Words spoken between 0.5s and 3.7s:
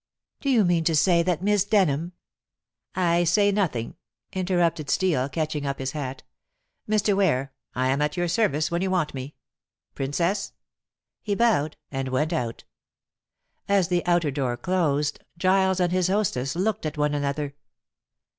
mean to say that Miss Denham" "I say